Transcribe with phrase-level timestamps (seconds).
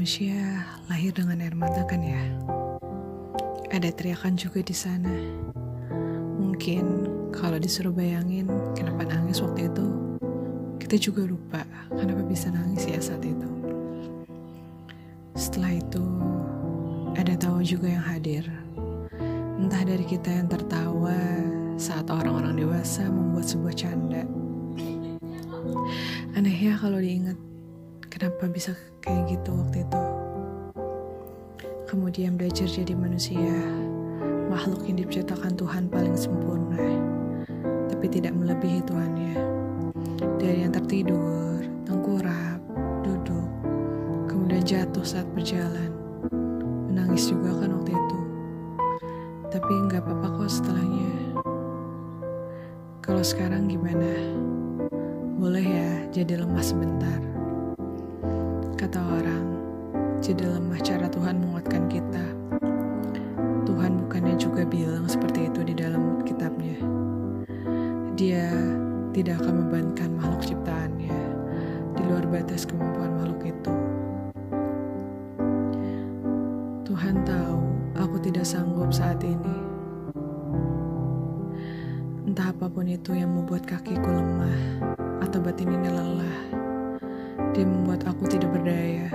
[0.00, 2.16] Manusia lahir dengan air mata kan ya?
[3.68, 5.12] Ada teriakan juga di sana.
[6.40, 7.04] Mungkin
[7.36, 9.86] kalau disuruh bayangin kenapa nangis waktu itu,
[10.80, 13.44] kita juga lupa kenapa bisa nangis ya saat itu.
[15.36, 16.04] Setelah itu,
[17.20, 18.48] ada tawa juga yang hadir.
[19.60, 21.12] Entah dari kita yang tertawa
[21.76, 24.24] saat orang-orang dewasa membuat sebuah canda.
[26.32, 27.49] Aneh ya kalau diingat
[28.20, 30.02] kenapa bisa kayak gitu waktu itu.
[31.88, 33.56] Kemudian belajar jadi manusia,
[34.52, 36.84] makhluk yang diciptakan Tuhan paling sempurna,
[37.88, 39.40] tapi tidak melebihi Tuhannya.
[40.36, 42.60] Dari yang tertidur, tengkurap,
[43.00, 43.48] duduk,
[44.28, 45.88] kemudian jatuh saat berjalan.
[46.92, 48.20] Menangis juga kan waktu itu.
[49.48, 51.12] Tapi nggak apa-apa kok setelahnya.
[53.00, 54.12] Kalau sekarang gimana?
[55.40, 57.29] Boleh ya jadi lemah sebentar.
[58.90, 59.46] Kata orang,
[60.18, 62.26] jadi lemah cara Tuhan menguatkan kita.
[63.62, 66.74] Tuhan bukannya juga bilang seperti itu di dalam kitabnya.
[68.18, 68.50] Dia
[69.14, 71.22] tidak akan membebankan makhluk ciptaannya
[71.94, 73.74] di luar batas kemampuan makhluk itu.
[76.90, 77.62] Tuhan tahu
[77.94, 79.54] aku tidak sanggup saat ini.
[82.26, 84.82] Entah apa pun itu yang membuat kakiku lemah
[85.22, 86.59] atau batin ini lelah.
[87.50, 89.10] Dia membuat aku tidak berdaya.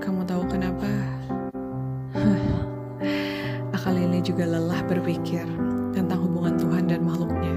[0.00, 0.88] Kamu tahu kenapa?
[3.76, 5.44] Akal ini juga lelah berpikir
[5.92, 7.56] tentang hubungan Tuhan dan makhluknya.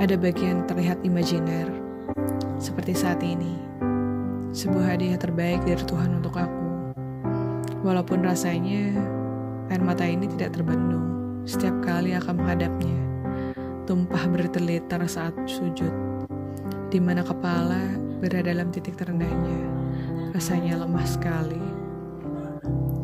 [0.00, 1.68] Ada bagian terlihat imajiner,
[2.56, 3.58] seperti saat ini.
[4.54, 6.94] Sebuah hadiah terbaik dari Tuhan untuk aku.
[7.84, 8.96] Walaupun rasanya
[9.68, 11.04] air mata ini tidak terbendung
[11.44, 12.98] setiap kali akan menghadapnya.
[13.84, 15.92] Tumpah berteliter saat sujud,
[16.88, 19.58] di mana kepala berada dalam titik terendahnya.
[20.34, 21.62] Rasanya lemah sekali.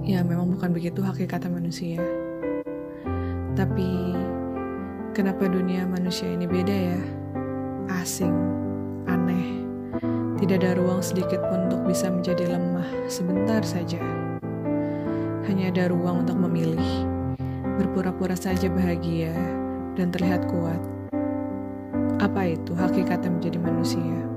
[0.05, 2.03] Ya, memang bukan begitu hakikat manusia.
[3.55, 4.13] Tapi,
[5.15, 7.01] kenapa dunia manusia ini beda ya?
[8.03, 8.35] Asing,
[9.09, 9.65] aneh,
[10.43, 14.03] tidak ada ruang sedikit pun untuk bisa menjadi lemah sebentar saja.
[15.47, 17.07] Hanya ada ruang untuk memilih,
[17.79, 19.33] berpura-pura saja bahagia,
[19.95, 20.83] dan terlihat kuat.
[22.19, 24.34] Apa itu hakikatnya menjadi manusia?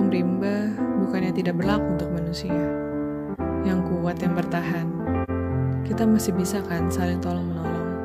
[0.00, 0.72] Hukum rimba
[1.04, 2.56] bukannya tidak berlaku untuk manusia.
[3.68, 4.88] Yang kuat yang bertahan.
[5.84, 8.00] Kita masih bisa kan saling tolong-menolong.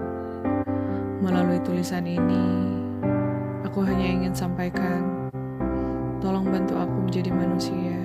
[1.24, 2.68] Melalui tulisan ini,
[3.64, 5.32] aku hanya ingin sampaikan,
[6.20, 7.96] tolong bantu aku menjadi manusia.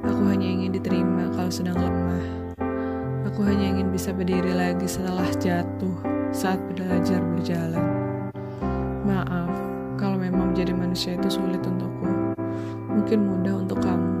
[0.00, 2.24] Aku hanya ingin diterima kalau sedang lemah.
[3.28, 6.00] Aku hanya ingin bisa berdiri lagi setelah jatuh
[6.32, 7.84] saat belajar berjalan.
[9.04, 9.52] Maaf
[10.00, 12.25] kalau memang menjadi manusia itu sulit untukku.
[12.96, 14.12] Mungkin mudah untuk kamu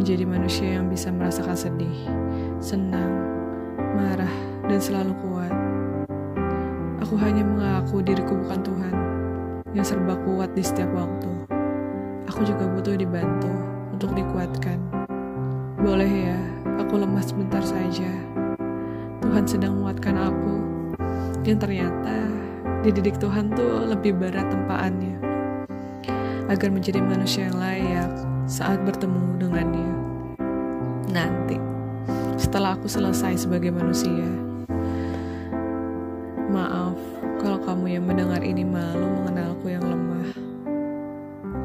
[0.00, 2.08] menjadi manusia yang bisa merasakan sedih,
[2.58, 3.12] senang,
[3.94, 4.34] marah,
[4.66, 5.52] dan selalu kuat.
[7.04, 8.94] Aku hanya mengaku diriku bukan Tuhan
[9.76, 11.30] yang serba kuat di setiap waktu.
[12.32, 13.52] Aku juga butuh dibantu
[13.92, 14.80] untuk dikuatkan.
[15.78, 16.40] Boleh ya,
[16.80, 18.08] aku lemah sebentar saja.
[19.20, 20.56] Tuhan sedang menguatkan aku.
[21.44, 22.32] Dan ternyata
[22.80, 25.33] dididik Tuhan tuh lebih berat tempaannya.
[26.44, 28.12] Agar menjadi manusia yang layak
[28.44, 29.90] saat bertemu dengannya.
[31.08, 31.56] Nanti,
[32.36, 34.28] setelah aku selesai sebagai manusia.
[36.52, 37.00] Maaf
[37.40, 40.28] kalau kamu yang mendengar ini malu mengenalku yang lemah.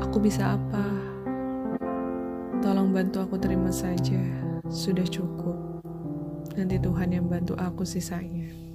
[0.08, 0.86] Aku bisa apa?
[2.64, 4.20] Tolong bantu aku terima saja.
[4.72, 5.84] Sudah cukup.
[6.56, 8.69] Nanti Tuhan yang bantu aku sisanya.